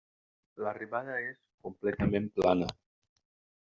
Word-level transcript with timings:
L'arribada 0.67 1.19
és 1.27 1.39
completament 1.69 2.29
plana. 2.41 2.75